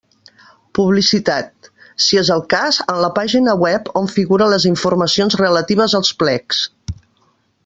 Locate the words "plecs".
6.25-6.65